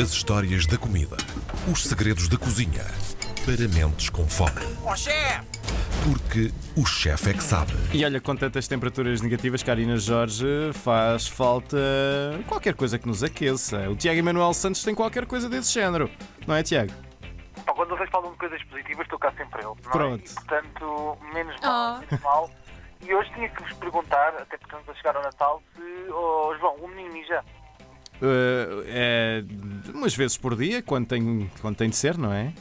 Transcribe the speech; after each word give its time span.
As 0.00 0.12
histórias 0.12 0.66
da 0.66 0.78
comida. 0.78 1.16
Os 1.70 1.82
segredos 1.84 2.28
da 2.28 2.36
cozinha. 2.38 2.84
Para 3.44 3.68
mentes 3.68 4.08
com 4.08 4.26
fome. 4.28 4.52
Ó 4.84 4.94
chefe! 4.96 5.40
Porque 6.04 6.50
o 6.76 6.86
chefe 6.86 7.30
é 7.30 7.32
que 7.34 7.42
sabe. 7.42 7.72
E 7.92 8.04
olha, 8.04 8.20
com 8.20 8.34
tantas 8.36 8.66
temperaturas 8.68 9.20
negativas, 9.20 9.62
Karina 9.62 9.96
Jorge, 9.98 10.46
faz 10.74 11.26
falta 11.26 11.76
qualquer 12.48 12.74
coisa 12.74 12.98
que 12.98 13.06
nos 13.06 13.22
aqueça. 13.22 13.90
O 13.90 13.96
Tiago 13.96 14.18
Emanuel 14.18 14.54
Santos 14.54 14.82
tem 14.82 14.94
qualquer 14.94 15.26
coisa 15.26 15.48
desse 15.48 15.72
género, 15.72 16.10
não 16.46 16.54
é, 16.54 16.62
Tiago? 16.62 16.92
Pá, 17.66 17.72
Quando 17.74 17.90
vocês 17.90 18.08
falam 18.10 18.30
de 18.32 18.38
coisas 18.38 18.62
positivas, 18.64 19.02
estou 19.04 19.18
cá 19.18 19.32
sempre 19.36 19.62
eu. 19.62 19.76
Não 19.84 19.90
Pronto. 19.90 20.22
É? 20.26 20.30
E, 20.30 20.34
portanto, 20.34 21.18
menos 21.34 21.60
mal, 21.60 21.96
Oh. 21.96 22.00
menos 22.00 22.24
mal. 22.24 22.50
E 23.02 23.14
hoje 23.14 23.30
tinha 23.34 23.48
que 23.48 23.62
vos 23.62 23.72
perguntar, 23.74 24.28
até 24.28 24.56
porque 24.56 24.64
estamos 24.76 24.88
a 24.88 24.94
chegar 24.94 25.16
ao 25.16 25.22
Natal, 25.22 25.62
se, 25.74 25.82
oh, 26.12 26.54
João, 26.58 26.76
o 26.76 26.88
menino 26.88 27.12
mija. 27.12 27.44
Uh, 28.22 28.84
é 28.86 29.42
umas 29.94 30.14
vezes 30.14 30.36
por 30.36 30.54
dia, 30.56 30.82
quando 30.82 31.08
tem, 31.08 31.50
quando 31.60 31.76
tem 31.76 31.88
de 31.90 31.96
ser, 31.96 32.18
não 32.18 32.32
é? 32.32 32.52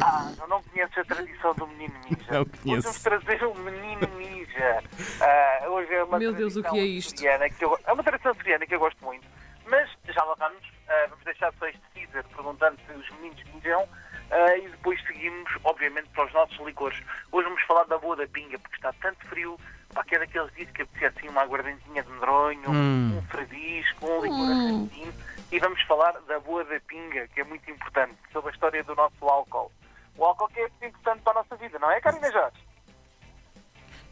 Ah, 0.00 0.32
eu 0.40 0.46
não 0.46 0.62
conheces 0.62 0.96
a 0.98 1.04
tradição 1.04 1.52
do 1.54 1.66
menino 1.66 1.94
mija. 2.08 2.40
Hoje 2.40 2.50
conheço. 2.62 2.82
vamos 2.82 3.02
trazer 3.02 3.44
o 3.44 3.54
menino 3.56 4.08
mija. 4.16 4.82
Ah, 5.20 5.68
hoje 5.68 5.92
é 5.94 6.04
uma 6.04 6.18
Meu 6.18 6.32
Deus, 6.32 6.54
o 6.56 6.62
tradição 6.62 6.72
que 6.72 6.78
é 6.78 6.84
isto? 6.84 7.20
que 7.58 7.64
eu- 7.64 7.78
é 7.84 7.92
uma 7.92 8.02
tradição 8.04 8.34
seriana 8.34 8.66
que 8.66 8.74
eu 8.74 8.78
gosto 8.78 9.04
muito. 9.04 9.26
Mas 9.68 9.90
já 10.14 10.22
lá 10.24 10.34
vamos. 10.38 10.62
Ah, 10.88 11.06
vamos 11.08 11.24
deixar 11.24 11.52
só 11.58 11.66
este 11.66 11.80
teaser 11.92 12.24
perguntando 12.34 12.76
se 12.86 12.92
os 12.92 13.10
meninos 13.16 13.42
mijam. 13.54 13.88
ah, 14.30 14.56
e 14.58 14.68
depois 14.68 15.00
seguimos, 15.08 15.50
obviamente, 15.64 16.08
para 16.10 16.24
os 16.26 16.32
nossos 16.32 16.56
licores. 16.64 16.96
Hoje 17.32 17.48
vamos 17.48 17.62
falar 17.64 17.82
da 17.84 17.98
boa 17.98 18.14
da 18.14 18.28
pinga, 18.28 18.60
porque 18.60 18.76
está 18.76 18.92
tanto 19.02 19.26
frio. 19.26 19.58
Para 19.92 20.04
que 20.04 20.14
é 20.14 20.18
daqueles 20.20 20.52
dias 20.54 20.70
que 20.70 20.82
apetecia 20.82 21.08
assim 21.08 21.28
uma 21.28 21.42
aguardentinha 21.42 22.02
de 22.02 22.10
medronho, 22.10 22.70
Hum. 22.70 23.18
um 23.18 23.22
fradisco, 23.28 24.06
um 24.06 24.20
licor 24.22 24.38
Hum. 24.38 24.50
argentino. 24.88 25.14
E 25.52 25.58
vamos 25.58 25.82
falar 25.82 26.12
da 26.28 26.38
boa 26.38 26.64
da 26.64 26.78
pinga, 26.80 27.26
que 27.28 27.40
é 27.40 27.44
muito 27.44 27.68
importante, 27.70 28.16
sobre 28.32 28.50
a 28.50 28.54
história 28.54 28.84
do 28.84 28.94
nosso 28.94 29.28
álcool. 29.28 29.72
O 30.16 30.24
álcool 30.24 30.48
que 30.48 30.60
é 30.60 30.68
muito 30.68 30.84
importante 30.86 31.22
para 31.22 31.32
a 31.32 31.42
nossa 31.42 31.56
vida, 31.56 31.78
não 31.78 31.90
é, 31.90 32.00
Karina 32.00 32.30
Jorge? 32.30 32.56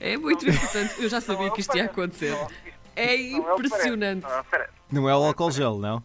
É 0.00 0.16
muito 0.16 0.48
importante. 0.48 1.02
Eu 1.02 1.08
já 1.08 1.20
sabia 1.20 1.46
Não, 1.46 1.54
que 1.54 1.60
isto 1.60 1.76
ia 1.76 1.84
acontecer. 1.84 2.30
Não, 2.30 2.42
isto 2.46 2.78
É 2.96 3.16
não 3.16 3.50
é 3.50 3.54
impressionante. 3.54 4.26
Não. 4.90 5.02
Não 5.02 5.08
é 5.08 5.14
o 5.16 5.22
álcool 5.24 5.50
gel, 5.50 5.76
não? 5.78 6.02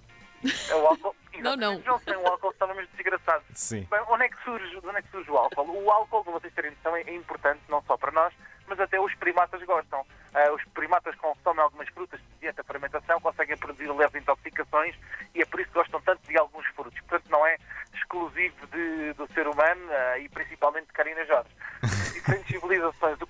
É 0.70 0.76
o 0.76 0.88
álcool. 0.88 1.16
Não, 1.40 1.58
não. 1.58 1.80
Não 1.80 2.00
sem 2.00 2.16
o 2.16 2.26
álcool 2.28 2.52
estávamos 2.52 2.88
desgraçados. 2.96 3.44
Sim. 3.56 3.88
Bem, 3.92 4.00
onde 4.08 4.24
é, 4.24 4.30
que 4.30 4.42
surge, 4.46 4.78
onde 4.78 4.98
é 4.98 5.02
que 5.02 5.10
surge 5.10 5.30
o 5.32 5.36
álcool? 5.38 5.68
O 5.84 5.92
álcool, 5.92 6.24
para 6.24 6.34
vocês 6.34 6.54
terem 6.54 6.72
noção, 6.72 6.96
é, 6.96 7.02
é 7.02 7.16
importante 7.16 7.60
não 7.68 7.82
só 7.88 7.98
para 7.98 8.12
nós, 8.12 8.32
mas 8.74 8.80
até 8.80 9.00
os 9.00 9.14
primatas 9.16 9.62
gostam. 9.64 10.04
Ah, 10.34 10.52
os 10.52 10.64
primatas 10.74 11.14
consomem 11.16 11.62
algumas 11.64 11.88
frutas 11.90 12.20
de 12.20 12.26
dieta 12.42 12.64
fermentação 12.64 13.22
conseguem 13.22 13.56
produzir 13.56 13.88
leves 13.92 14.16
intoxicações 14.20 14.96
e 15.36 15.42
é 15.42 15.46
por 15.46 15.60
isso 15.60 15.70
que 15.70 15.76
gostam 15.76 16.02
tanto 16.02 16.28
de 16.28 16.36
alguns 16.38 16.66
frutos. 16.68 17.00
Portanto, 17.02 17.30
não 17.30 17.46
é 17.46 17.56
exclusivo 17.94 18.66
de- 18.68 19.14
do 19.14 19.28
ser 19.34 19.48
humano 19.48 19.82
ah, 19.92 20.18
e 20.18 20.28
principalmente 20.30 20.88
de 20.88 20.94
Karina 20.94 21.24
Jorge. 21.26 21.50
Diferentes 22.14 22.48
civilizações, 22.48 23.18
do 23.20 23.28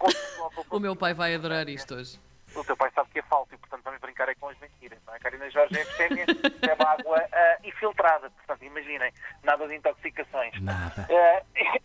O 0.69 0.79
meu 0.79 0.95
pai 0.95 1.13
vai 1.13 1.35
adorar 1.35 1.67
isto 1.67 1.95
hoje. 1.95 2.17
o 2.55 2.63
teu 2.63 2.77
pai 2.77 2.89
sabe 2.95 3.09
que 3.11 3.19
é 3.19 3.23
falso 3.23 3.53
e, 3.53 3.57
portanto, 3.57 3.81
vamos 3.83 3.99
brincar 3.99 4.29
é 4.29 4.35
com 4.35 4.47
as 4.47 4.57
mentiras. 4.59 4.99
Não 5.05 5.13
é? 5.13 5.17
A 5.17 5.19
Karina 5.19 5.49
Jorge 5.49 5.77
é 5.77 5.83
fêmea, 5.85 6.25
bebe 6.25 6.83
água 6.85 7.21
ah, 7.33 7.57
e 7.63 7.71
filtrada. 7.93 8.29
Portanto, 8.31 8.65
imaginem, 8.65 9.13
nada 9.43 9.67
de 9.67 9.75
intoxicações. 9.75 10.59
Nada. 10.61 11.07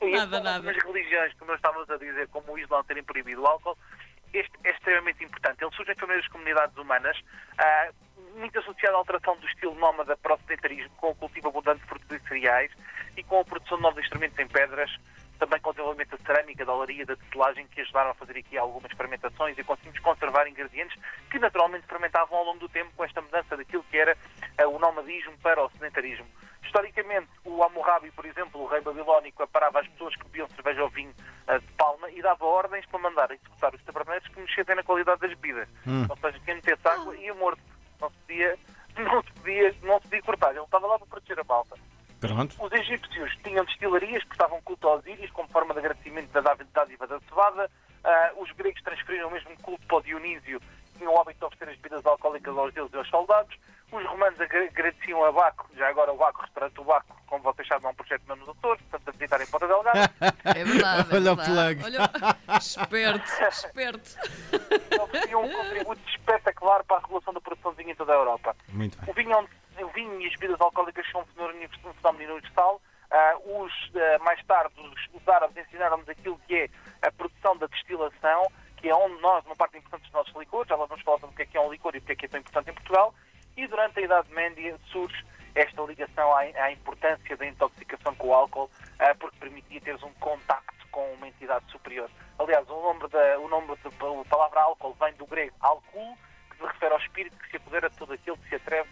E 0.01 0.13
Nada, 0.13 0.41
nada. 0.41 0.73
Nas 0.73 0.83
religiões, 0.85 1.35
como 1.35 1.51
nós 1.51 1.59
estávamos 1.59 1.91
a 1.91 1.97
dizer, 1.97 2.29
como 2.29 2.53
o 2.53 2.59
Islão 2.59 2.83
terem 2.85 3.03
proibido 3.03 3.43
o 3.43 3.47
álcool, 3.47 3.77
este 4.33 4.53
é 4.65 4.71
extremamente 4.71 5.23
importante. 5.25 5.63
Ele 5.63 5.75
surge 5.75 5.93
em 5.93 5.97
primeiras 5.97 6.27
comunidades 6.29 6.77
humanas, 6.77 7.19
ah, 7.59 7.91
muito 8.37 8.59
associado 8.59 8.95
à 8.95 8.99
alteração 8.99 9.37
do 9.37 9.47
estilo 9.47 9.75
nómada 9.75 10.17
para 10.17 10.35
o 10.35 10.39
sedentarismo, 10.39 10.91
com 10.97 11.11
o 11.11 11.15
cultivo 11.15 11.49
abundante 11.49 11.81
de 11.81 11.87
frutos 11.87 12.11
e 12.11 12.29
cereais 12.29 12.71
e 13.17 13.23
com 13.25 13.41
a 13.41 13.45
produção 13.45 13.77
de 13.77 13.83
novos 13.83 14.03
instrumentos 14.03 14.39
em 14.39 14.47
pedras, 14.47 14.91
também 15.39 15.61
com 15.61 15.71
o 15.71 15.73
desenvolvimento 15.73 16.17
da 16.17 16.25
cerâmica, 16.25 16.65
da 16.65 16.73
olaria, 16.73 17.07
da 17.07 17.17
tecelagem, 17.17 17.67
que 17.69 17.81
ajudaram 17.81 18.11
a 18.11 18.15
fazer 18.15 18.37
aqui 18.39 18.59
algumas 18.59 18.93
fermentações 18.93 19.57
e 19.59 19.65
conseguimos 19.65 19.99
conservar 20.01 20.47
ingredientes 20.49 20.99
que 21.31 21.39
naturalmente 21.39 21.87
fermentavam 21.87 22.39
ao 22.39 22.45
longo 22.45 22.59
do 22.61 22.69
tempo 22.69 22.91
com 22.97 23.05
esta 23.05 23.21
mudança 23.23 23.57
daquilo 23.57 23.85
que 23.85 23.97
era 23.97 24.17
ah, 24.59 24.67
o 24.69 24.79
nomadismo 24.79 25.37
para 25.39 25.63
o 25.65 25.71
sedentarismo. 25.71 26.27
Historicamente, 26.63 27.29
o 27.45 27.63
Hammurabi, 27.63 28.11
por 28.11 28.27
exemplo, 28.27 28.61
o 28.63 28.67
rei 28.67 28.81
babilónico, 28.83 29.43
aparava 29.43 29.81
as 29.81 29.89
pessoas 29.89 30.15
que 30.17 30.25
bebiam 30.25 30.49
cerveja 30.49 30.83
ou 30.83 30.91
vinho 30.91 31.15
ah, 31.47 31.59
de 31.59 31.67
palma 31.73 32.11
e 32.11 32.21
dava 32.21 32.45
ordens 32.45 32.85
para 32.87 32.99
mandar 33.01 33.31
executar 33.31 33.75
os 33.75 33.83
taberneiros 33.85 34.29
que 34.29 34.41
mexessem 34.41 34.75
na 34.75 34.83
qualidade 34.83 35.21
das 35.21 35.31
bebidas. 35.31 35.69
Ou 36.11 36.17
seja, 36.19 36.39
quem 36.45 36.57
metesse 36.57 36.87
água 36.87 37.17
ia 37.17 37.35
morto. 37.35 37.63
Não 38.01 38.11
se 38.11 38.17
podia, 38.19 38.59
não 38.99 39.23
se 39.23 39.33
podia, 39.33 39.75
não 39.83 39.97
se 40.01 40.03
podia 40.09 40.23
cortar. 40.23 40.51
Ele 40.51 40.61
estava 40.61 40.87
lá 40.87 40.99
para 40.99 41.07
proteger 41.07 41.41
a 41.41 41.45
malta. 41.45 41.77
Pronto. 42.21 42.57
Os 42.65 42.73
egípcios 42.73 43.33
tinham 43.45 43.65
destilarias 43.65 44.25
que 44.25 44.33
estavam 44.33 44.61
culto 44.63 44.89
aos 44.89 45.07
íris 45.07 45.31
como 45.31 45.49
forma 45.51 45.73
de 45.73 45.79
agradecimento 45.81 46.31
da 46.33 46.41
dáv- 46.41 46.67
dádiva 46.75 47.07
da 47.07 47.21
cevada. 47.21 47.71
Ah, 48.05 48.33
os 48.37 48.51
gregos 48.53 48.83
transferiram 48.99 49.29
o 49.29 49.33
mesmo 49.33 49.57
culto 49.63 49.87
para 49.87 49.97
o 49.99 50.03
Dionísio, 50.03 50.61
tinham 50.97 51.15
o 51.15 51.21
hábito 51.21 51.39
de 51.39 51.45
oferecer 51.45 51.71
as 51.73 51.77
bebidas 51.79 52.07
alcoólicas 52.07 52.57
aos 52.57 52.75
deuses 52.75 52.93
e 52.93 52.97
aos 52.97 53.09
soldados. 53.09 53.57
Os 53.91 54.05
romanos 54.05 54.39
agra- 54.41 54.65
agradeciam 54.65 55.25
a 55.25 55.33
Baco, 55.33 55.67
já 55.75 55.89
agora 55.89 56.13
o 56.13 56.17
Baco, 56.17 56.43
restaurante 56.43 56.79
o 56.81 56.85
Baco, 56.85 57.17
como 57.27 57.43
vocês 57.43 57.67
sabem, 57.67 57.87
é 57.87 57.91
um 57.91 57.95
projeto 57.95 58.23
mesmo 58.29 58.45
nos 58.47 58.57
Açores, 58.59 58.83
portanto, 58.83 59.09
a 59.09 59.13
visitarem 59.13 59.47
Ponta 59.47 59.67
Delgada. 59.67 60.11
É 60.45 60.65
verdade. 60.65 61.09
É 61.11 61.17
Olha 61.17 61.33
o 61.33 61.37
plug. 61.37 61.85
Olha, 61.85 62.59
esperto, 62.59 63.33
esperto. 63.49 64.19
ofereciam 65.03 65.43
um 65.45 65.51
contributo 65.53 66.01
espetacular 66.11 66.85
para 66.85 66.97
a 66.97 67.01
regulação 67.01 67.33
da 67.33 67.41
produção 67.41 67.71
de 67.73 67.77
vinho 67.79 67.91
em 67.91 67.95
toda 67.95 68.13
a 68.13 68.17
Europa. 68.17 68.57
Muito 68.69 68.99
bem. 68.99 69.11
O 69.11 69.13
vinho, 69.15 69.49
é 69.77 69.85
o 69.85 69.89
vinho 69.89 70.21
e 70.21 70.27
as 70.27 70.33
bebidas 70.35 70.61
alcoólicas 70.61 71.07
são 71.11 71.23
um 71.23 71.25
fenómeno 71.27 71.59
univers- 71.59 71.85
um 71.85 71.95
fenómeno 71.95 72.33
universal. 72.35 72.83
Ah, 73.11 73.37
os, 73.43 73.73
ah, 73.95 74.19
mais 74.23 74.45
tarde, 74.45 74.75
os, 74.81 75.09
os 75.23 75.27
árabes 75.29 75.57
ensinaram-nos 75.67 76.09
aquilo 76.11 76.39
que 76.47 76.55
é 76.55 76.69
a 77.07 77.11
produção 77.13 77.57
da 77.57 77.67
destilação, 77.69 78.51
é 78.89 78.95
onde 78.95 79.21
nós, 79.21 79.45
uma 79.47 79.57
parte 79.57 79.79
importante 79.79 80.03
dos 80.03 80.13
nossos 80.13 80.35
licores, 80.37 80.69
já 80.69 80.77
vamos 80.77 81.03
falar 81.03 81.19
sobre 81.19 81.35
o 81.35 81.37
que 81.37 81.43
é 81.43 81.47
que 81.47 81.57
é 81.57 81.61
um 81.61 81.71
licor 81.71 81.95
e 81.95 81.99
o 81.99 82.03
que 82.03 82.13
é 82.13 82.17
que 82.17 82.27
é 82.27 82.29
tão 82.29 82.41
importante 82.41 82.71
em 82.71 82.75
Portugal. 82.75 83.15
E 83.57 83.67
durante 83.67 83.99
a 83.99 84.03
Idade 84.03 84.33
Média 84.33 84.79
surge 84.91 85.25
esta 85.55 85.83
ligação 85.83 86.33
à, 86.35 86.41
à 86.41 86.73
importância 86.73 87.37
da 87.37 87.47
intoxicação 87.47 88.15
com 88.15 88.29
o 88.29 88.35
álcool, 88.35 88.71
ah, 88.99 89.15
porque 89.19 89.39
permitia 89.39 89.81
teres 89.81 90.03
um 90.03 90.13
contacto 90.15 90.87
com 90.91 91.13
uma 91.15 91.29
entidade 91.29 91.71
superior. 91.71 92.11
Aliás, 92.39 92.69
o 92.69 92.83
nome 92.83 93.09
da, 93.09 93.39
o 93.41 93.49
nome 93.49 93.77
palavra 94.29 94.61
álcool 94.61 94.97
vem 95.01 95.13
do 95.15 95.27
grego 95.27 95.55
álcool, 95.61 96.17
que 96.51 96.57
se 96.57 96.63
refere 96.63 96.93
ao 96.93 97.01
espírito 97.01 97.37
que 97.39 97.51
se 97.51 97.57
apodera 97.57 97.91
de 97.91 97.97
todo 97.97 98.13
aquele 98.13 98.37
que 98.37 98.49
se 98.49 98.55
atreve 98.55 98.89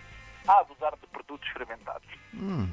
a 0.48 0.60
abusar 0.60 0.92
de 0.96 1.06
produtos 1.08 1.48
fermentados. 1.50 2.08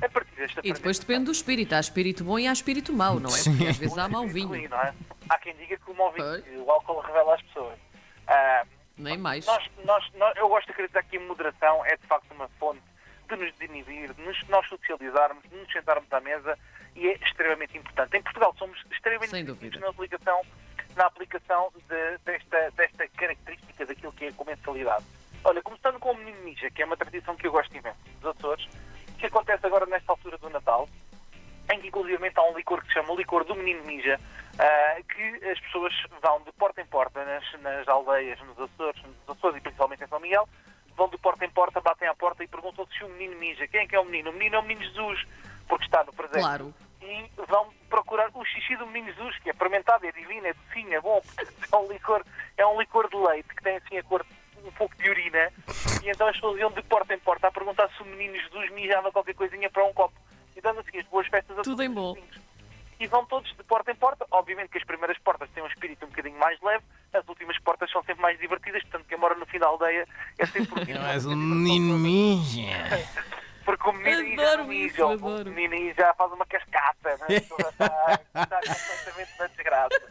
A 0.04 0.10
partir 0.10 0.36
desta 0.36 0.62
E 0.64 0.74
depois 0.74 1.00
depende 1.00 1.26
do 1.26 1.32
espírito. 1.32 1.74
Há 1.74 1.80
espírito 1.80 2.24
bom 2.24 2.38
e 2.38 2.48
há 2.48 2.52
espírito 2.54 2.92
mau, 2.94 3.20
não 3.20 3.30
é? 3.30 3.34
Sim. 3.34 3.52
Porque 3.52 3.68
às 3.70 3.78
vezes 3.78 3.98
há 3.98 4.08
mau 4.10 4.28
vinho. 4.28 4.50
Ruim, 4.50 4.68
não 4.68 4.80
é? 4.82 4.94
Há 5.30 5.38
quem 5.40 5.56
diga 5.56 5.78
que 5.78 5.90
o 5.92 5.94
mau 5.96 6.12
vinho, 6.12 6.26
Pois. 6.26 6.58
o 6.68 6.72
álcool 6.72 7.00
revela 7.00 7.36
as 7.36 7.42
pessoas. 7.44 7.80
Ah, 8.28 8.66
Nem 8.98 9.18
mais. 9.18 9.46
nós, 9.46 9.64
nós, 9.86 10.12
nós- 10.16 10.36
eu 10.38 10.48
gosto 10.50 10.66
de 10.68 10.72
acreditar 10.74 11.04
que 11.04 11.18
a 11.18 11.20
moderação 11.22 11.86
é 11.86 11.96
de 11.98 12.06
facto 12.08 12.32
uma 12.32 12.48
fonte 12.60 12.82
de 13.30 13.36
nos 13.38 13.54
desinibir, 13.58 14.14
de 14.14 14.22
nos, 14.22 14.38
nós 14.50 14.68
socializarmos, 14.68 15.44
de 15.50 15.56
nos 15.56 15.72
sentarmos 15.72 16.12
à 16.12 16.20
mesa 16.20 16.58
e 16.96 17.08
é 17.08 17.14
extremamente 17.16 17.78
importante. 17.78 18.16
Em 18.18 18.22
Portugal 18.22 18.54
somos 18.60 18.78
extremamente 18.92 19.44
dúvida. 19.44 19.80
na 19.80 19.88
aplicação, 19.90 20.42
na 20.96 21.06
aplicação 21.06 21.72
de- 21.90 22.18
desta, 22.26 22.70
desta 22.72 23.08
característica 23.08 23.86
daquilo 23.86 24.12
que 24.14 24.26
é 24.26 24.28
a 24.28 24.34
comensalidade. 24.34 25.06
Chama 33.04 33.14
o 33.14 33.18
licor 33.18 33.44
do 33.44 33.56
menino 33.56 33.84
ninja, 33.84 34.20
ah, 34.58 34.98
que 35.14 35.50
as 35.50 35.60
pessoas 35.60 35.94
vão 36.22 36.42
de 36.42 36.52
porta 36.54 36.82
em 36.82 36.86
porta 36.86 37.24
nas, 37.24 37.62
nas 37.62 37.88
aldeias, 37.88 38.40
nos 38.42 38.60
Açores, 38.60 39.02
nos 39.04 39.38
Açores 39.38 39.58
e 39.58 39.62
principalmente 39.62 40.04
em 40.04 40.08
São 40.08 40.20
Miguel, 40.20 40.48
vão 40.96 41.10
de 41.10 41.18
porta 41.18 41.46
em 41.46 41.50
porta, 41.50 41.82
batem 41.82 42.08
à 42.08 42.16
porta 42.16 42.44
e 42.44 42.48
perguntam 42.48 42.88
se 42.88 43.04
o 43.04 43.10
menino 43.10 43.40
ninja, 43.40 43.68
quem 43.68 43.82
é 43.82 43.88
que 43.88 43.96
é 43.96 44.00
o 44.00 44.06
menino? 44.06 44.30
O 44.30 44.34
menino 44.34 44.56
é 44.56 44.60
o 44.60 44.64
menino 44.64 44.82
Jesus, 44.86 45.26
porque 45.68 45.86
está 45.86 46.04
no 46.04 46.14
presente. 46.14 46.40
Claro. 46.40 46.74
E 47.02 47.30
vão 47.50 47.70
procurar 47.90 48.30
o 48.34 48.46
xixi 48.46 48.78
do 48.78 48.88
menino 48.88 49.14
Jesus, 49.14 49.38
que 49.40 49.50
é 49.50 49.54
fermentado, 49.54 50.06
é 50.06 50.12
divino, 50.12 50.48
é 50.48 50.54
docinho, 50.54 50.94
é 50.94 51.02
bom, 51.02 51.22
é 51.72 51.76
um 51.76 51.92
licor, 51.92 52.24
é 52.58 52.66
um 52.66 52.80
licor 52.80 53.10
de 53.10 53.18
leite 53.18 53.50
que 53.50 53.64
tem 53.64 53.78
assim 53.78 53.98
a 53.98 54.04
cor 54.04 54.26
um 54.66 54.72
pouco 54.72 54.96
de 54.96 55.10
urina, 55.10 55.52
e 56.02 56.10
então 56.10 56.26
as 56.28 56.36
pessoas 56.36 56.58
iam 56.58 56.72
de 56.72 56.82
porta 56.84 57.14
em 57.14 57.20
porta 57.20 57.48
a 57.48 57.52
perguntar 57.52 57.90
se 57.90 58.02
o 58.02 58.06
menino 58.06 58.36
Jesus 58.36 58.72
mijava 58.72 59.12
qualquer 59.12 59.36
coisinha 59.36 59.70
para 59.70 59.84
um 59.84 59.94
copo. 59.94 60.14
E 60.56 60.62
dando 60.62 60.80
assim 60.80 61.00
as 61.00 61.06
boas 61.08 61.28
festas 61.28 61.58
a 61.58 61.64
Tudo 61.64 61.76
todos 61.76 61.86
em 61.86 61.90
os 61.90 61.96
bom. 61.96 62.14
vizinhos. 62.14 62.53
E 63.04 63.08
vão 63.08 63.26
todos 63.26 63.54
de 63.54 63.64
porta 63.66 63.92
em 63.92 63.96
porta. 63.96 64.26
Obviamente 64.32 64.70
que 64.70 64.78
as 64.78 64.84
primeiras 64.86 65.18
portas 65.18 65.50
têm 65.50 65.62
um 65.62 65.68
espírito 65.68 66.06
um 66.06 66.08
bocadinho 66.08 66.40
mais 66.40 66.58
leve, 66.62 66.86
as 67.12 67.28
últimas 67.28 67.60
portas 67.60 67.92
são 67.92 68.02
sempre 68.04 68.22
mais 68.22 68.40
divertidas, 68.40 68.82
portanto 68.84 69.06
quem 69.10 69.18
mora 69.18 69.36
no 69.36 69.46
fim 69.46 69.60
da 69.60 69.68
aldeia 69.68 70.08
é 70.40 70.46
sempre 70.46 70.72
o 70.82 70.86
menino. 70.86 71.06
És 71.06 71.26
um 71.26 71.36
menino 71.36 71.98
ninja. 71.98 72.62
Porque 73.66 73.90
o 73.90 73.92
menino 73.92 74.42
já 74.42 74.54
Adoro 74.54 74.72
isso, 74.72 75.10
mija, 75.10 75.26
o 75.26 75.52
menino 75.52 75.94
já 75.96 76.14
faz 76.14 76.32
uma 76.32 76.46
cascata, 76.46 77.18
né? 77.18 77.36
Está, 77.36 78.22
está 78.36 78.60
completamente 78.62 79.38
na 79.38 79.48
desgraça. 79.48 80.02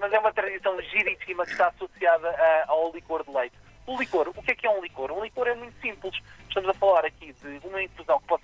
Mas 0.00 0.12
é 0.12 0.18
uma 0.18 0.32
tradição 0.32 0.82
giríssima 0.82 1.44
que 1.44 1.52
está 1.52 1.68
associada 1.68 2.30
ah, 2.30 2.64
ao 2.66 2.92
licor 2.92 3.22
de 3.22 3.30
leite. 3.30 3.56
O 3.86 3.96
licor, 3.96 4.28
o 4.28 4.42
que 4.42 4.50
é 4.50 4.54
que 4.56 4.66
é 4.66 4.70
um 4.70 4.82
licor? 4.82 5.12
Um 5.12 5.22
licor 5.22 5.46
é 5.46 5.54
muito 5.54 5.80
simples. 5.80 6.20
Estamos 6.48 6.68
a 6.68 6.74
falar 6.74 7.04
aqui 7.04 7.32
de 7.32 7.60
uma 7.64 7.80
infusão 7.80 8.20
que 8.20 8.26
pode 8.26 8.37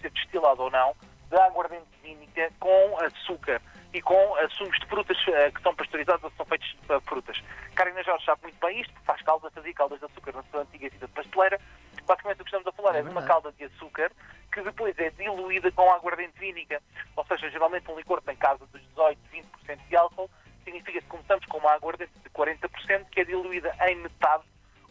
Ou 17.16 17.24
seja, 17.26 17.50
geralmente 17.50 17.90
um 17.90 17.96
licor 17.96 18.20
tem 18.22 18.36
casa 18.36 18.66
dos 18.66 18.82
18, 18.82 19.18
20% 19.66 19.88
de 19.88 19.96
álcool, 19.96 20.30
significa 20.64 21.00
que 21.00 21.06
começamos 21.06 21.44
com 21.46 21.58
uma 21.58 21.72
aguardente 21.72 22.12
de 22.22 22.30
40% 22.30 23.06
que 23.10 23.20
é 23.20 23.24
diluída 23.24 23.74
em 23.88 23.96
metade 23.96 24.44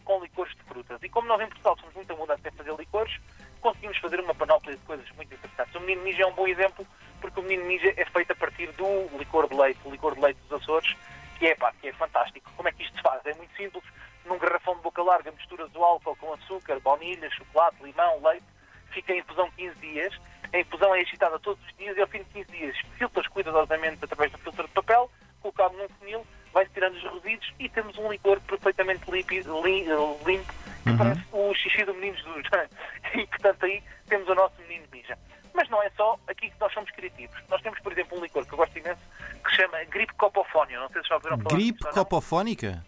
com 0.04 0.22
licores 0.22 0.54
de 0.54 0.62
frutas. 0.64 1.02
E 1.02 1.08
como 1.08 1.26
nós 1.28 1.40
em 1.40 1.46
Portugal 1.46 1.76
somos 1.78 1.94
muito 1.94 2.12
abundantes 2.12 2.44
em 2.44 2.56
fazer 2.56 2.74
licores, 2.74 3.18
conseguimos 3.60 3.96
fazer 3.98 4.20
uma 4.20 4.34
panóplia 4.34 4.76
de 4.76 4.82
coisas 4.82 5.10
muito 5.12 5.34
interessantes. 5.34 5.74
O 5.74 5.80
menino 5.80 6.02
mija 6.02 6.22
é 6.22 6.26
um 6.26 6.34
bom 6.34 6.46
exemplo, 6.46 6.86
porque 7.20 7.40
o 7.40 7.42
menino 7.42 7.64
mija 7.64 7.92
é 7.96 8.04
feito 8.04 8.32
a 8.32 8.36
partir 8.36 8.70
do 8.72 9.16
licor 9.18 9.48
de 9.48 9.54
leite, 9.54 9.80
o 9.84 9.90
licor 9.90 10.14
de 10.14 10.20
leite 10.20 10.38
dos 10.48 10.60
Açores, 10.60 10.94
que 11.38 11.46
é, 11.46 11.54
pá, 11.54 11.72
que 11.80 11.88
é 11.88 11.92
fantástico. 11.94 12.50
Como 12.56 12.68
é 12.68 12.72
que 12.72 12.82
isto 12.82 12.96
se 12.96 13.02
faz? 13.02 13.24
É 13.24 13.34
muito 13.34 13.56
simples. 13.56 13.82
Num 14.26 14.38
garrafão 14.38 14.76
de 14.76 14.82
boca 14.82 15.02
larga 15.02 15.32
misturas 15.32 15.74
o 15.74 15.82
álcool 15.82 16.16
com 16.16 16.32
açúcar, 16.32 16.80
baunilha, 16.80 17.30
chocolate, 17.30 17.82
limão, 17.82 18.22
leite, 18.22 18.46
fica 18.90 19.12
em 19.12 19.18
infusão 19.18 19.50
15 19.52 19.74
dias. 19.80 20.20
A 20.54 20.60
infusão 20.60 20.94
é 20.94 21.00
agitada 21.00 21.36
todos 21.40 21.60
os 21.66 21.76
dias 21.76 21.96
e 21.96 22.00
ao 22.00 22.06
fim 22.06 22.18
de 22.18 22.24
15 22.26 22.52
dias 22.52 22.76
filtras 22.96 23.26
cuidadosamente 23.26 24.04
através 24.04 24.30
do 24.30 24.38
filtro 24.38 24.68
de 24.68 24.72
papel, 24.72 25.10
colocado 25.42 25.76
num 25.76 25.88
funil, 25.98 26.24
vai-se 26.52 26.72
tirando 26.72 26.94
os 26.94 27.02
resíduos 27.02 27.52
e 27.58 27.68
temos 27.68 27.98
um 27.98 28.10
licor 28.10 28.40
perfeitamente 28.42 29.10
límpido, 29.10 29.60
limpo, 29.66 30.54
que 30.84 30.96
parece 30.96 31.22
o 31.32 31.52
xixi 31.54 31.84
do 31.84 31.92
menino 31.94 32.16
Jesus. 32.16 32.46
E, 33.14 33.26
portanto, 33.28 33.64
aí 33.64 33.80
temos 34.08 34.28
o 34.28 34.34
nosso 34.34 34.60
menino 34.62 34.84
mija. 34.90 35.16
Mas 35.52 35.68
não 35.70 35.80
é 35.80 35.90
só 35.90 36.18
aqui 36.26 36.50
que 36.50 36.60
nós 36.60 36.72
somos 36.72 36.90
criativos. 36.90 37.36
Nós 37.48 37.62
temos, 37.62 37.78
por 37.78 37.92
exemplo, 37.92 38.18
um 38.18 38.22
licor 38.22 38.44
que 38.44 38.52
eu 38.52 38.58
gosto 38.58 38.76
imenso, 38.76 39.00
que 39.44 39.50
se 39.50 39.56
chama 39.56 39.84
gripe 39.84 40.12
copofónio. 40.14 40.80
Não 40.80 40.88
sei 40.88 41.02
se 41.02 41.08
já 41.08 41.14
ouviram 41.14 41.38
falar 41.38 41.54
Gripe 41.56 41.84
copofónica? 41.92 42.84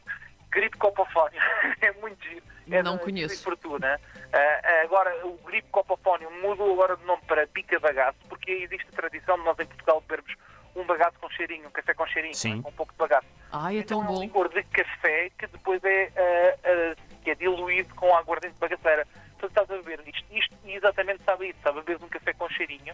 Gripe 0.51 0.77
copofónio. 0.79 1.41
é 1.81 1.93
muito 1.93 2.15
giro. 2.29 2.43
É 2.71 2.83
Não 2.83 2.99
conheço. 2.99 3.37
de 3.37 3.43
Fortuna. 3.43 4.01
Ah, 4.33 4.39
ah, 4.65 4.83
agora, 4.85 5.27
o 5.27 5.39
gripe 5.45 5.69
copofónio 5.71 6.31
mudou 6.43 6.73
agora 6.73 6.97
de 6.97 7.05
nome 7.05 7.23
para 7.27 7.47
bica 7.47 7.79
bagaço, 7.79 8.19
porque 8.29 8.51
existe 8.51 8.87
a 8.93 8.97
tradição 8.97 9.39
de 9.39 9.45
nós 9.45 9.59
em 9.61 9.67
Portugal 9.67 10.01
bebermos 10.01 10.35
um 10.75 10.85
bagaço 10.85 11.19
com 11.21 11.31
cheirinho, 11.31 11.69
um 11.69 11.71
café 11.71 11.95
com 11.95 12.07
cheirinho, 12.07 12.35
Sim. 12.35 12.61
com 12.63 12.69
um 12.69 12.73
pouco 12.73 12.93
de 12.93 12.99
bagaço. 12.99 13.27
Ai, 13.53 13.77
é 13.77 13.81
Então 13.81 14.01
tão 14.01 14.09
é 14.09 14.11
um 14.11 14.15
bom. 14.17 14.21
licor 14.23 14.49
de 14.49 14.63
café 14.65 15.31
que 15.39 15.47
depois 15.47 15.83
é, 15.85 16.13
ah, 16.17 16.59
ah, 16.65 16.97
que 17.23 17.31
é 17.31 17.35
diluído 17.35 17.95
com 17.95 18.15
aguardente 18.17 18.55
bagaceira. 18.59 19.07
Portanto, 19.39 19.65
estás 19.65 19.71
a 19.71 19.83
beber 19.83 20.01
isto, 20.09 20.25
isto 20.35 20.55
e 20.65 20.75
exatamente 20.75 21.23
sabe 21.25 21.49
isso, 21.51 21.59
sabe 21.63 21.79
a 21.79 21.83
beber 21.83 22.05
um 22.05 22.09
café 22.09 22.33
com 22.33 22.49
cheirinho. 22.49 22.93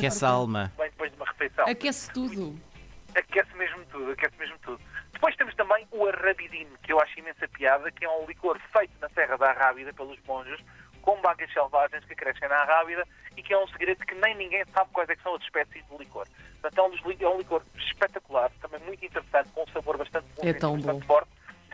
Aquece 0.00 0.24
a 0.24 0.28
alma. 0.28 0.72
Bem 0.78 0.88
depois 0.90 1.10
de 1.10 1.16
uma 1.16 1.26
refeição. 1.26 1.66
Aquece 1.68 2.10
tudo. 2.12 2.58
Aquece 3.14 3.54
mesmo 3.56 3.84
tudo, 3.86 4.10
aquece 4.12 4.36
mesmo 4.38 4.58
tudo. 4.60 4.80
Depois 5.12 5.36
temos 5.36 5.54
também 5.54 5.86
o 5.90 6.06
arrabidino, 6.06 6.70
que 6.82 6.92
eu 6.92 7.00
acho 7.00 7.18
imensa 7.18 7.46
piada, 7.48 7.90
que 7.90 8.04
é 8.04 8.08
um 8.08 8.24
licor 8.26 8.58
feito 8.72 8.92
na 9.00 9.08
Serra 9.10 9.36
da 9.36 9.50
Arrábida 9.50 9.92
pelos 9.92 10.18
monges, 10.26 10.60
com 11.02 11.20
bagas 11.20 11.52
selvagens 11.52 12.04
que 12.04 12.14
crescem 12.14 12.48
na 12.48 12.56
Arrábida 12.56 13.06
e 13.36 13.42
que 13.42 13.52
é 13.52 13.58
um 13.58 13.66
segredo 13.68 14.04
que 14.06 14.14
nem 14.14 14.34
ninguém 14.36 14.64
sabe 14.72 14.90
quais 14.92 15.08
é 15.10 15.16
que 15.16 15.22
são 15.22 15.34
as 15.34 15.42
espécies 15.42 15.84
de 15.86 15.96
licor. 15.98 16.26
Portanto, 16.60 16.78
é 16.78 16.82
um, 16.82 16.90
dos 16.90 17.20
é 17.20 17.28
um 17.28 17.38
licor 17.38 17.62
espetacular, 17.76 18.50
também 18.62 18.80
muito 18.80 19.04
interessante, 19.04 19.50
com 19.50 19.62
um 19.64 19.68
sabor 19.68 19.98
bastante 19.98 20.26
bom, 20.36 20.48
É 20.48 20.52
tão 20.52 20.76
bastante 20.76 21.00
bom. 21.00 21.06
forte, 21.06 21.30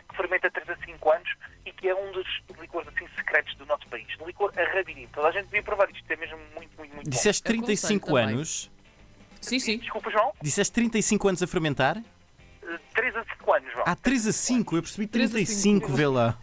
que 0.09 0.15
fermenta 0.15 0.49
3 0.49 0.69
a 0.69 0.75
5 0.77 1.11
anos 1.11 1.29
e 1.65 1.71
que 1.71 1.87
é 1.87 1.95
um 1.95 2.11
dos 2.11 2.27
licores 2.59 2.87
assim 2.89 3.07
secretos 3.15 3.53
do 3.55 3.65
nosso 3.65 3.87
país. 3.87 4.07
O 4.19 4.25
licor 4.25 4.51
arrabidino. 4.57 5.09
Toda 5.13 5.27
a 5.27 5.31
gente 5.31 5.45
devia 5.45 5.63
provar 5.63 5.89
isto, 5.91 6.09
é 6.11 6.15
mesmo 6.15 6.39
muito, 6.55 6.66
muito, 6.97 7.05
bom. 7.05 7.09
Disseste 7.09 7.41
Aconselho 7.43 7.63
35 7.65 8.07
também. 8.07 8.23
anos? 8.23 8.71
Sim, 9.41 9.59
sim. 9.59 9.77
Desculpa, 9.77 10.11
João. 10.11 10.31
Disseste 10.41 10.73
35 10.73 11.27
anos 11.27 11.43
a 11.43 11.47
fermentar? 11.47 12.03
3 12.93 13.15
a 13.15 13.23
5 13.23 13.53
anos, 13.53 13.71
João. 13.71 13.83
Ah, 13.87 13.95
3 13.95 14.27
a 14.27 14.31
5, 14.33 14.75
eu 14.75 14.81
percebi 14.81 15.07
3 15.07 15.29
a 15.29 15.33
35, 15.33 15.87
vê 15.93 16.07
lá. 16.07 16.37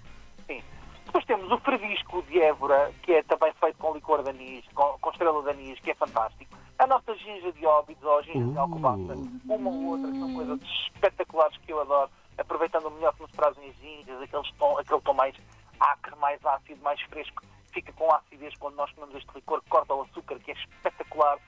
Sim. 0.46 0.62
Depois 1.04 1.24
temos 1.26 1.50
o 1.50 1.58
Frevisco 1.58 2.22
de 2.22 2.40
Évora, 2.40 2.92
que 3.02 3.12
é 3.12 3.22
também 3.24 3.52
feito 3.60 3.76
com 3.78 3.92
licor 3.94 4.22
de 4.22 4.30
anis, 4.30 4.64
com, 4.74 4.96
com 5.00 5.10
estrela 5.10 5.42
de 5.42 5.50
anis, 5.50 5.78
que 5.80 5.90
é 5.90 5.94
fantástico. 5.94 6.56
A 6.78 6.86
nossa 6.86 7.14
ginja 7.16 7.52
de 7.52 7.66
óbidos 7.66 8.02
ou 8.02 8.18
a 8.18 8.22
ginja 8.22 8.38
de 8.38 8.44
Uh. 8.44 8.58
alcobaça, 8.60 9.14
uma 9.44 9.70
ou 9.70 9.84
outra, 9.86 10.10
que 10.10 10.18
são 10.18 10.34
coisas 10.34 10.60
espetaculares 10.86 11.56
que 11.58 11.72
eu 11.72 11.80
adoro, 11.80 12.10
aproveitando 12.38 12.86
o 12.86 12.90
melhor 12.92 13.14
que 13.14 13.22
nos 13.22 13.30
trazem 13.32 13.68
as 13.68 13.76
ginjas, 13.76 14.22
aqueles 14.22 14.50
tom, 14.58 14.78
aquele 14.78 15.00
tom 15.02 15.14
mais 15.14 15.34
acre, 15.78 16.16
mais 16.16 16.44
ácido, 16.44 16.82
mais 16.82 17.00
fresco, 17.02 17.42
fica 17.74 17.92
com 17.92 18.10
acidez 18.14 18.54
quando 18.56 18.76
nós 18.76 18.90
comemos 18.92 19.14
este 19.16 19.30
licor 19.34 19.60
que 19.62 19.68
corta 19.68 19.92
o 19.94 20.02
açúcar, 20.02 20.38
que 20.38 20.52
é 20.52 20.54
espetacular. 20.54 21.38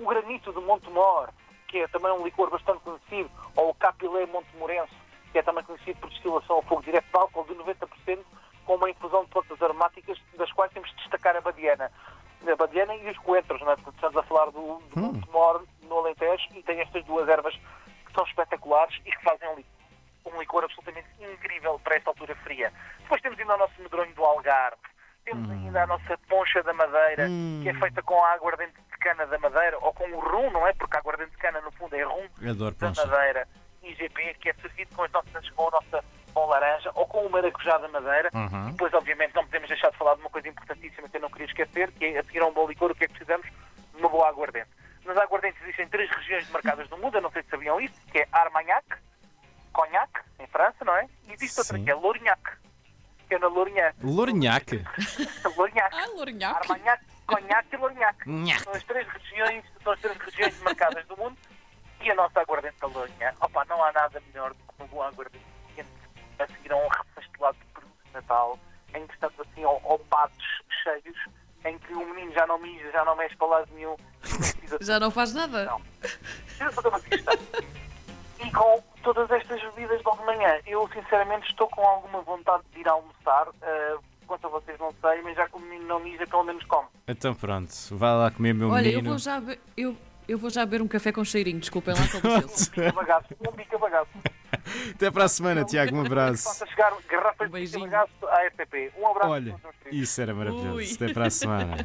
O 0.00 0.06
granito 0.08 0.52
de 0.52 0.60
Montemor, 0.60 1.28
que 1.68 1.78
é 1.78 1.88
também 1.88 2.10
um 2.12 2.24
licor 2.24 2.50
bastante 2.50 2.80
conhecido, 2.80 3.30
ou 3.54 3.70
o 3.70 3.74
Capilé 3.74 4.26
Montemorense, 4.26 4.92
que 5.30 5.38
é 5.38 5.42
também 5.42 5.62
conhecido 5.64 6.00
por 6.00 6.08
destilação 6.10 6.56
ao 6.56 6.62
fogo 6.62 6.82
direto 6.82 7.04
de 7.10 7.16
álcool 7.16 7.44
de 7.44 7.54
90%, 7.54 8.24
com 8.64 8.74
uma 8.76 8.90
infusão 8.90 9.24
de 9.24 9.30
plantas 9.30 9.60
aromáticas, 9.62 10.18
das 10.36 10.50
quais 10.52 10.72
temos 10.72 10.88
de 10.90 10.96
destacar 10.96 11.36
a 11.36 11.40
badiana. 11.40 11.92
A 12.50 12.56
badiana 12.56 12.94
e 12.96 13.10
os 13.10 13.18
coentros, 13.18 13.60
não 13.60 13.72
é? 13.72 13.76
Portanto, 13.76 13.94
estamos 13.96 14.16
a 14.16 14.22
falar 14.22 14.46
do, 14.46 14.78
do 14.78 15.00
Montemor 15.00 15.64
no 15.82 15.98
Alentejo 15.98 16.48
e 16.54 16.62
tem 16.62 16.80
estas 16.80 17.04
duas 17.04 17.28
ervas 17.28 17.54
que 18.06 18.12
são 18.14 18.24
espetaculares 18.24 18.96
e 19.04 19.10
que 19.10 19.22
fazem 19.22 19.48
um 19.50 19.56
li- 19.56 19.66
um 20.26 20.38
licor 20.40 20.64
absolutamente 20.64 21.08
incrível 21.20 21.78
para 21.82 21.96
esta 21.96 22.10
altura 22.10 22.34
fria. 22.36 22.72
Depois 23.00 23.20
temos 23.22 23.38
ainda 23.38 23.54
o 23.54 23.58
nosso 23.58 23.72
medronho 23.80 24.14
do 24.14 24.24
Algarve, 24.24 24.76
temos 25.28 25.50
ainda 25.50 25.82
a 25.82 25.86
nossa 25.86 26.18
poncha 26.28 26.62
da 26.62 26.72
Madeira, 26.72 27.28
que 27.62 27.68
é 27.68 27.74
feita 27.74 28.02
com 28.02 28.22
a 28.24 28.32
aguardente 28.32 28.74
de 28.90 28.98
cana 28.98 29.26
da 29.26 29.38
Madeira, 29.38 29.78
ou 29.80 29.92
com 29.92 30.04
o 30.10 30.20
rum, 30.20 30.50
não 30.50 30.66
é? 30.66 30.72
Porque 30.72 30.96
a 30.96 31.00
aguardente 31.00 31.30
de 31.32 31.36
cana, 31.36 31.60
no 31.60 31.70
fundo, 31.72 31.94
é 31.94 32.02
rum 32.02 32.26
da 32.40 32.72
poncha. 32.72 33.06
Madeira 33.06 33.46
IGP, 33.82 34.34
que 34.40 34.50
é 34.50 34.54
servido 34.54 34.94
com, 34.94 35.02
as 35.02 35.12
nossas, 35.12 35.50
com 35.50 35.68
a 35.68 35.70
nossa 35.70 36.04
com 36.34 36.46
laranja 36.46 36.90
ou 36.94 37.06
com 37.06 37.26
o 37.26 37.30
maracujá 37.30 37.78
da 37.78 37.88
Madeira. 37.88 38.30
Uhum. 38.34 38.68
E 38.68 38.72
depois, 38.72 38.92
obviamente, 38.92 39.34
não 39.34 39.44
podemos 39.44 39.68
deixar 39.68 39.90
de 39.90 39.96
falar 39.96 40.14
de 40.14 40.20
uma 40.20 40.30
coisa 40.30 40.48
importantíssima 40.48 41.08
que 41.08 41.16
eu 41.16 41.20
não 41.20 41.30
queria 41.30 41.46
esquecer, 41.46 41.90
que 41.92 42.04
é 42.04 42.18
a 42.18 42.24
seguir 42.24 42.40
a 42.40 42.46
um 42.46 42.52
bom 42.52 42.66
licor, 42.66 42.90
o 42.90 42.94
que 42.94 43.04
é 43.04 43.06
que 43.06 43.14
precisamos? 43.14 43.46
Uma 43.94 44.08
boa 44.08 44.28
aguardente. 44.28 44.68
Nas 45.04 45.16
aguardentes 45.16 45.60
existem 45.62 45.88
três 45.88 46.10
regiões 46.10 46.46
demarcadas 46.46 46.88
no 46.90 46.98
mundo, 46.98 47.16
eu 47.16 47.22
não 47.22 47.30
sei 47.30 47.42
se 47.42 47.48
sabiam 47.48 47.80
isso, 47.80 47.94
que 48.12 48.18
é 48.18 48.28
Armagnac, 48.30 48.84
Cognac, 49.72 50.20
em 50.38 50.46
França, 50.48 50.84
não 50.84 50.94
é? 50.96 51.08
E 51.26 51.32
existe 51.32 51.58
outra 51.58 51.78
Sim. 51.78 51.84
que 51.84 51.90
é 51.90 51.94
Lourignac, 51.94 52.40
que 53.28 53.34
é 53.34 53.38
na 53.38 53.46
Lourinhã. 53.48 53.92
Lourinhaque. 54.02 54.84
Lourignac. 55.56 55.94
Ah, 55.94 56.06
Lourinhac. 56.14 56.56
Armagnac, 56.62 57.04
Cognac 57.26 57.68
e 57.72 57.76
Lourinhac. 57.76 58.28
Nhac. 58.28 58.62
São 58.62 58.72
as 58.72 58.82
três 58.84 59.06
regiões, 59.08 59.64
são 59.82 59.92
as 59.92 60.00
três 60.00 60.16
regiões 60.18 60.62
marcadas 60.62 61.06
do 61.06 61.16
mundo 61.16 61.36
e 62.00 62.10
a 62.10 62.14
nossa 62.14 62.40
aguardente 62.40 62.76
da 62.80 62.86
Lourinhã. 62.86 63.32
Opa, 63.40 63.64
não 63.66 63.82
há 63.84 63.92
nada 63.92 64.22
melhor 64.28 64.50
do 64.50 64.56
que 64.56 64.74
uma 64.78 64.86
boa 64.88 65.08
aguardente 65.08 65.44
quente 65.74 65.88
a 66.38 66.46
seguir 66.46 66.72
a 66.72 66.76
um 66.76 66.88
refastelado 66.88 67.58
de 67.58 67.64
peru 67.74 67.86
de 68.06 68.12
Natal, 68.12 68.58
em 68.94 69.06
que 69.06 69.14
estamos 69.14 69.40
assim 69.40 69.64
ao, 69.64 69.80
ao 69.84 69.98
patos 69.98 70.46
cheios, 70.82 71.16
em 71.64 71.78
que 71.78 71.92
o 71.92 72.06
menino 72.14 72.32
já 72.32 72.46
não 72.46 72.58
mija, 72.58 72.90
já 72.92 73.04
não 73.04 73.16
mexe 73.16 73.36
para 73.36 73.46
lado 73.48 73.68
nenhum, 73.74 73.96
não 74.70 74.78
Já 74.80 75.00
não 75.00 75.10
faz 75.10 75.34
nada. 75.34 75.64
não. 75.64 75.80
Precisa 76.00 76.72
fazer 76.72 76.88
uma 76.88 77.00
manhã, 80.38 80.58
eu 80.66 80.88
sinceramente 80.92 81.50
estou 81.50 81.68
com 81.68 81.82
alguma 81.82 82.22
vontade 82.22 82.62
de 82.72 82.80
ir 82.80 82.88
almoçar. 82.88 83.48
Uh, 83.48 84.02
quanto 84.26 84.46
a 84.46 84.50
vocês 84.50 84.78
não 84.78 84.92
sei, 85.00 85.22
mas 85.22 85.34
já 85.36 85.48
que 85.48 85.56
o 85.56 85.60
menino 85.60 85.86
não 85.86 86.00
mija, 86.00 86.26
pelo 86.26 86.44
menos 86.44 86.62
come. 86.64 86.86
Então 87.06 87.34
pronto, 87.34 87.72
vai 87.92 88.14
lá 88.14 88.30
comer, 88.30 88.52
meu 88.54 88.68
Olha, 88.70 88.86
eu 88.88 88.96
menino. 88.96 89.08
vou 89.10 89.18
já 89.18 89.40
be- 89.40 89.58
eu, 89.76 89.96
eu 90.28 90.38
vou 90.38 90.50
já 90.50 90.66
beber 90.66 90.82
um 90.82 90.88
café 90.88 91.10
com 91.12 91.24
cheirinho, 91.24 91.58
desculpem 91.58 91.94
lá 91.94 92.00
com. 92.08 92.20
Bica 92.20 92.92
bagaço, 92.92 93.26
um 93.48 93.52
bica 93.52 93.78
bagaço. 93.78 94.10
Até 94.94 95.10
para 95.10 95.24
a 95.24 95.28
semana, 95.28 95.64
Tiago, 95.64 95.96
um 95.96 96.00
abraço. 96.04 96.44
Faça 96.44 96.66
chegar 96.66 96.92
garrafas 97.08 97.50
Um 97.50 97.64
de 97.64 97.78
bagaço 97.78 98.26
à 98.28 98.46
RTP. 98.48 98.92
Um 98.98 99.06
abraço 99.08 99.26
a 99.26 99.30
Olha, 99.30 99.56
isso 99.90 100.20
era 100.20 100.34
maravilhoso. 100.34 100.74
Ui. 100.76 100.90
Até 100.94 101.12
para 101.14 101.26
a 101.26 101.30
semana. 101.30 101.72